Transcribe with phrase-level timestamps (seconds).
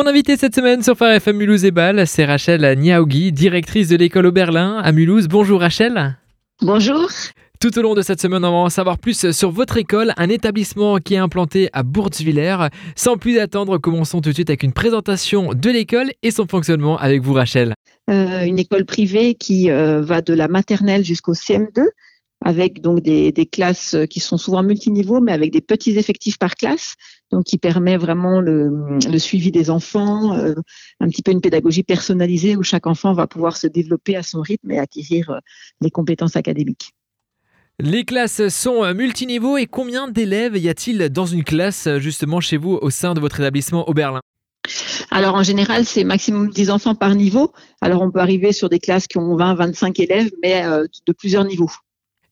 [0.00, 3.96] Mon invité cette semaine sur Phare FM Mulhouse et Bâle, c'est Rachel Niaougui, directrice de
[3.98, 5.28] l'école au Berlin à Mulhouse.
[5.28, 6.16] Bonjour Rachel.
[6.62, 7.06] Bonjour.
[7.60, 10.30] Tout au long de cette semaine, on va en savoir plus sur votre école, un
[10.30, 12.68] établissement qui est implanté à Bourtzwiller.
[12.96, 16.96] Sans plus attendre, commençons tout de suite avec une présentation de l'école et son fonctionnement
[16.96, 17.74] avec vous, Rachel.
[18.08, 21.82] Euh, une école privée qui euh, va de la maternelle jusqu'au CM2
[22.44, 26.94] avec donc des, classes qui sont souvent multiniveaux, mais avec des petits effectifs par classe,
[27.30, 30.54] donc qui permet vraiment le, suivi des enfants, euh,
[31.00, 34.40] un petit peu une pédagogie personnalisée où chaque enfant va pouvoir se développer à son
[34.40, 35.40] rythme et acquérir
[35.80, 36.92] les compétences académiques.
[37.82, 42.38] Les classes sont euh, multiniveaux et combien d'élèves y a-t-il dans une classe euh, justement
[42.38, 44.20] chez vous au sein de votre établissement au Berlin?
[45.10, 47.52] Alors en général, c'est maximum 10 enfants par niveau.
[47.80, 51.12] Alors on peut arriver sur des classes qui ont 20, 25 élèves, mais euh, de
[51.14, 51.70] plusieurs niveaux.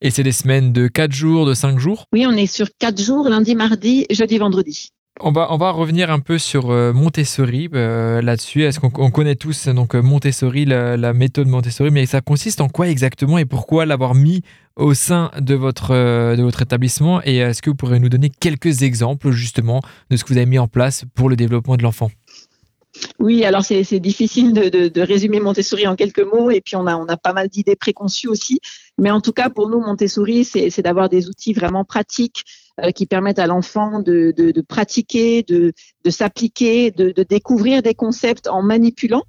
[0.00, 2.04] Et c'est des semaines de 4 jours, de 5 jours?
[2.12, 4.90] Oui, on est sur 4 jours, lundi, mardi, jeudi, vendredi.
[5.20, 8.62] On va, on va revenir un peu sur euh, Montessori euh, là-dessus.
[8.62, 13.38] Est-ce qu'on connaît tous donc Montessori, la, méthode Montessori, mais ça consiste en quoi exactement
[13.38, 14.42] et pourquoi l'avoir mis
[14.76, 17.20] au sein de votre, euh, de votre établissement?
[17.24, 20.46] Et est-ce que vous pourrez nous donner quelques exemples justement de ce que vous avez
[20.46, 22.12] mis en place pour le développement de l'enfant?
[23.18, 27.06] Oui, alors c'est difficile de, résumer Montessori en quelques mots, et puis on a, on
[27.06, 28.60] a pas mal d'idées préconçues aussi.
[28.98, 32.44] Mais en tout cas, pour nous, Montessori, c'est d'avoir des outils vraiment pratiques
[32.80, 34.32] euh, qui permettent à l'enfant de,
[34.68, 35.72] pratiquer, de,
[36.08, 39.24] s'appliquer, de, découvrir des concepts en manipulant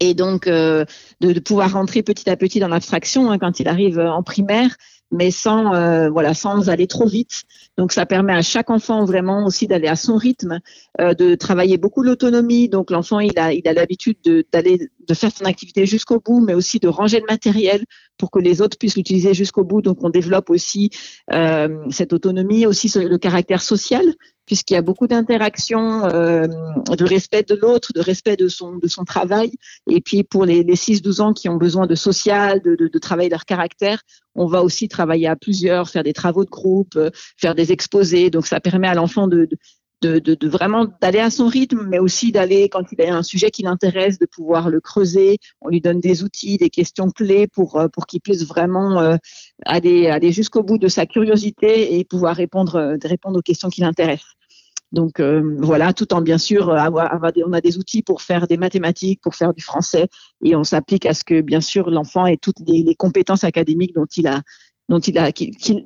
[0.00, 0.84] et donc euh,
[1.20, 4.76] de, pouvoir rentrer petit à petit dans l'abstraction hein, quand il arrive en primaire
[5.14, 7.44] mais sans euh, voilà sans aller trop vite.
[7.78, 10.58] Donc ça permet à chaque enfant vraiment aussi d'aller à son rythme,
[11.00, 12.68] euh, de travailler beaucoup l'autonomie.
[12.68, 14.16] Donc l'enfant il a il a l'habitude
[14.52, 17.84] d'aller de, faire son activité jusqu'au bout, mais aussi de ranger le matériel
[18.18, 19.82] pour que les autres puissent l'utiliser jusqu'au bout.
[19.82, 20.90] Donc on développe aussi
[21.32, 24.04] euh, cette autonomie, aussi le caractère social
[24.46, 28.88] puisqu'il y a beaucoup d'interactions, euh, de respect de l'autre, de respect de son, de
[28.88, 29.52] son travail.
[29.90, 32.98] Et puis pour les, les 6-12 ans qui ont besoin de social, de, de, de,
[32.98, 34.02] travailler leur caractère,
[34.34, 38.30] on va aussi travailler à plusieurs, faire des travaux de groupe, euh, faire des exposés.
[38.30, 39.56] Donc ça permet à l'enfant de, de,
[40.02, 43.62] de, vraiment d'aller à son rythme, mais aussi d'aller, quand il a un sujet qui
[43.62, 45.38] l'intéresse, de pouvoir le creuser.
[45.60, 49.16] On lui donne des outils, des questions clés pour, euh, pour qu'il puisse vraiment euh,
[49.64, 53.80] aller, aller jusqu'au bout de sa curiosité et pouvoir répondre, euh, répondre aux questions qui
[53.80, 54.34] l'intéressent.
[54.92, 58.56] Donc voilà, tout en bien sûr avoir, avoir on a des outils pour faire des
[58.56, 60.06] mathématiques, pour faire du français,
[60.44, 64.06] et on s'applique à ce que bien sûr l'enfant ait toutes les, compétences académiques dont
[64.16, 64.42] il a
[64.88, 65.30] dont il a,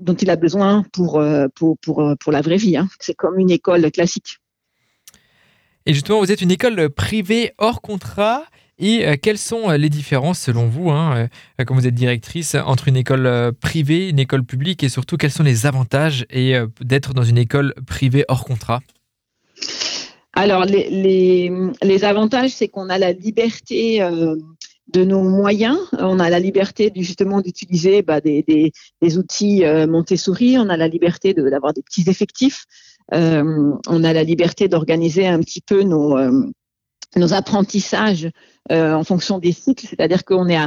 [0.00, 2.76] dont il a besoin pour, euh, pour, pour, euh, pour la vraie vie.
[2.76, 2.88] Hein.
[3.00, 4.38] C'est comme une école classique.
[5.84, 8.44] Et justement, vous êtes une école privée hors contrat.
[8.78, 11.28] Et euh, quelles sont les différences selon vous, hein,
[11.66, 15.42] comme vous êtes directrice, entre une école privée, une école publique et surtout quels sont
[15.42, 18.80] les avantages et d'être dans une école privée hors contrat?
[20.34, 21.50] Alors, les, les,
[21.82, 24.06] les avantages, c'est qu'on a la liberté
[24.92, 25.78] de nos moyens.
[25.98, 28.44] On a la liberté justement d'utiliser bah, des,
[29.00, 32.64] des, outils euh, Montessori, on a la liberté d'avoir des petits effectifs,
[33.14, 36.46] euh, on a la liberté d'organiser un petit peu nos, euh,
[37.16, 38.30] nos apprentissages
[38.68, 40.58] en fonction des cycles, c'est-à-dire qu'on est,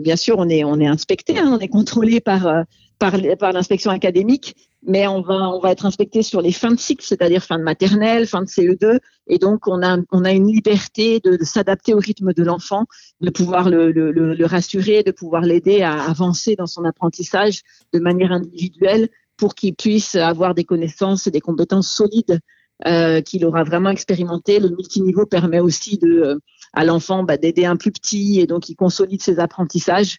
[0.00, 2.66] bien sûr, on est, on est inspecté, hein, on est contrôlé par
[2.98, 4.54] par, par l'inspection académique,
[4.86, 7.64] mais on va, on va être inspecté sur les fins de cycle, c'est-à-dire fin de
[7.64, 11.98] maternelle, fin de CE2, et donc on a, on a une liberté de, s'adapter au
[11.98, 12.84] rythme de l'enfant,
[13.20, 17.98] de pouvoir le, le, le, rassurer, de pouvoir l'aider à avancer dans son apprentissage de
[17.98, 22.40] manière individuelle pour qu'il puisse avoir des connaissances et des compétences solides
[22.86, 24.60] euh, qu'il aura vraiment expérimenté.
[24.60, 26.40] Le multiniveau permet aussi de,
[26.72, 30.18] à l'enfant bah, d'aider un plus petit et donc il consolide ses apprentissages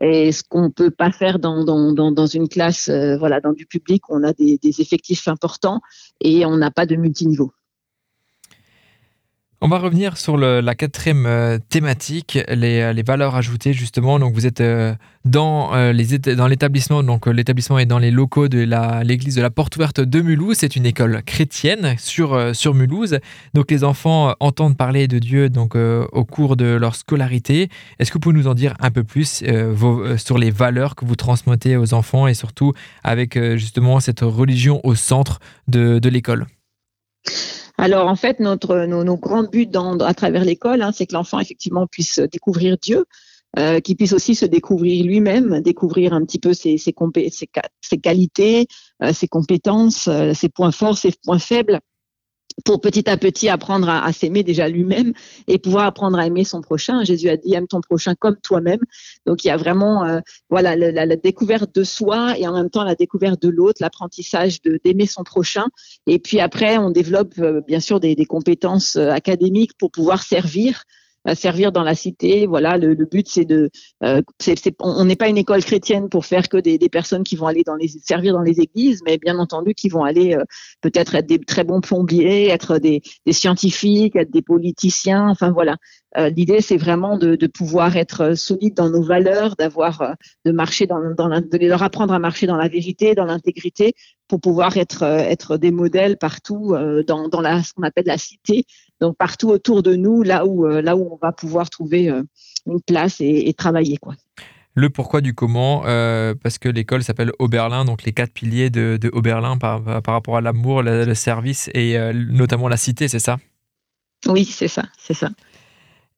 [0.00, 3.52] et ce qu'on peut pas faire dans, dans, dans, dans une classe, euh, voilà, dans
[3.52, 5.80] du public, on a des, des effectifs importants
[6.20, 7.52] et on n'a pas de multiniveau.
[9.66, 14.20] On va revenir sur la quatrième euh, thématique, les, euh, les, valeurs ajoutées justement.
[14.20, 14.94] Donc vous êtes euh,
[15.24, 15.72] dans
[16.48, 18.60] l'établissement, donc l'établissement est dans les locaux de
[19.02, 20.58] l'église de la Porte Ouverte de Mulhouse.
[20.58, 23.18] C'est une école chrétienne sur Mulhouse.
[23.54, 27.68] Donc les enfants entendent parler de Dieu donc au cours de leur scolarité.
[27.98, 29.42] Est-ce que vous pouvez nous en dire un peu plus
[30.16, 34.94] sur les valeurs que vous transmettez aux enfants et surtout avec justement cette religion au
[34.94, 36.46] centre de l'école?
[37.78, 41.38] Alors en fait, notre, nos, grands buts dans, à travers l'école, hein, c'est que l'enfant
[41.38, 43.04] effectivement puisse découvrir Dieu,
[43.58, 46.94] euh, qu'il puisse aussi se découvrir lui-même, découvrir un petit peu ses, ses,
[47.30, 47.48] ses,
[47.80, 48.66] ses qualités,
[49.02, 51.80] euh, ses compétences, euh, ses points forts, ses points faibles,
[52.64, 55.12] pour petit à petit apprendre à, s'aimer déjà lui-même
[55.46, 57.04] et pouvoir apprendre à aimer son prochain.
[57.04, 58.80] Jésus a dit aime ton prochain comme toi-même.
[59.26, 62.84] Donc il y a vraiment euh, voilà la, découverte de soi et en même temps
[62.84, 65.66] la découverte de l'autre, l'apprentissage de d'aimer son prochain.
[66.06, 70.22] Et puis après on développe euh, bien sûr des, des compétences euh, académiques pour pouvoir
[70.22, 70.84] servir
[71.34, 72.46] servir dans la cité.
[72.46, 73.70] Voilà, le, but c'est de,
[74.04, 74.22] euh,
[74.80, 77.74] on n'est pas une école chrétienne pour faire que des, personnes qui vont aller dans
[77.74, 80.44] les servir dans les églises, mais bien entendu qui vont aller euh,
[80.80, 85.28] peut-être être des très bons plombiers, être des, scientifiques, être des politiciens.
[85.28, 85.76] Enfin voilà,
[86.18, 91.14] euh, l'idée c'est vraiment de, pouvoir être solide dans nos valeurs, d'avoir de marcher dans,
[91.14, 93.94] dans de leur apprendre à marcher dans la vérité, dans l'intégrité,
[94.28, 96.74] pour pouvoir être être des modèles partout
[97.06, 98.66] dans, dans la ce qu'on appelle la cité
[99.00, 102.22] donc partout autour de nous, là où, euh, là où on va pouvoir trouver euh,
[102.66, 103.96] une place et, travailler.
[103.98, 104.14] Quoi.
[104.74, 108.98] Le pourquoi du comment, euh, parce que l'école s'appelle Oberlin, donc les quatre piliers de,
[109.00, 113.38] de Oberlin par, par rapport à l'amour, le, service et notamment la cité, c'est ça?
[114.26, 115.30] Oui, c'est ça, c'est ça.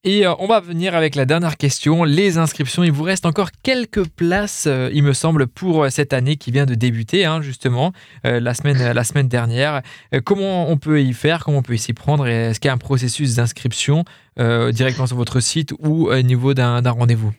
[0.04, 2.84] Et euh, on va venir avec la dernière question, les inscriptions.
[2.84, 6.52] Il vous reste encore quelques places, euh, il me semble, pour euh, cette année qui
[6.52, 7.92] vient de débuter, hein, justement,
[8.22, 9.82] la, semaine, dernière.
[10.24, 11.44] comment on peut y faire?
[11.44, 12.26] Comment on peut s'y prendre?
[12.26, 14.04] Est-ce qu'il y a un processus d'inscription
[14.36, 17.32] directement sur votre site ou au niveau d'un rendez-vous?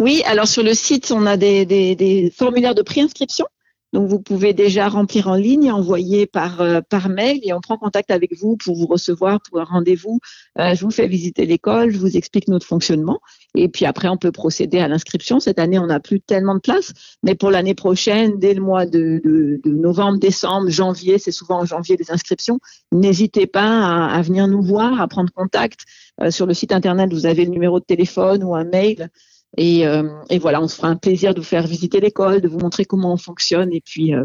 [0.00, 3.46] Oui, alors sur le site, on a des, des formulaires de préinscription.
[3.92, 7.76] Donc, vous pouvez déjà remplir en ligne, envoyer par, euh, par mail et on prend
[7.76, 10.20] contact avec vous pour vous recevoir pour un rendez-vous.
[10.58, 13.20] Euh, je vous fais visiter l'école, je vous explique notre fonctionnement
[13.54, 15.40] et puis après, on peut procéder à l'inscription.
[15.40, 16.92] Cette année, on n'a plus tellement de place,
[17.22, 21.60] mais pour l'année prochaine, dès le mois de, de, de novembre, décembre, janvier, c'est souvent
[21.60, 22.60] en janvier les inscriptions,
[22.92, 25.80] n'hésitez pas à, à, venir nous voir, à prendre contact.
[26.20, 29.10] Euh, sur le site internet, vous avez le numéro de téléphone ou un mail.
[29.58, 32.58] Euh, et, voilà, on se fera un plaisir de vous faire visiter l'école, de vous
[32.58, 34.24] montrer comment on fonctionne et puis, euh,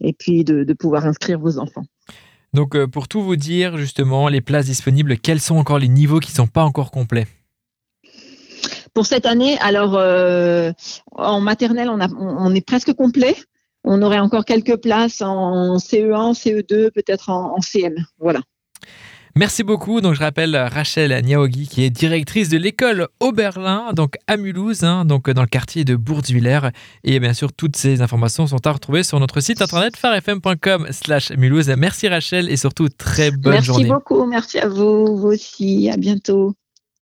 [0.00, 1.84] et puis de, pouvoir inscrire vos enfants.
[2.54, 6.20] Donc, euh, pour tout vous dire, justement, les places disponibles, quels sont encore les niveaux
[6.20, 7.26] qui ne sont pas encore complets?
[8.94, 9.94] Pour cette année, alors,
[11.12, 13.36] en maternelle, on, a, on, est presque complet.
[13.84, 17.94] On aurait encore quelques places en CE1, CE2, peut-être en, en CM.
[18.18, 18.40] Voilà.
[19.38, 20.00] Merci beaucoup.
[20.00, 25.04] Donc, je rappelle Rachel Niaogi, qui est directrice de l'école Oberlin, donc à Mulhouse, hein,
[25.04, 26.58] donc dans le quartier de Bourdswiller.
[27.04, 31.68] Et bien sûr, toutes ces informations sont à retrouver sur notre site internet farfm.com/slash Mulhouse.
[31.78, 33.84] Merci Rachel et surtout très bonne journée.
[33.84, 34.26] Merci beaucoup.
[34.26, 35.16] Merci à vous.
[35.16, 35.88] Vous aussi.
[35.88, 36.56] À bientôt.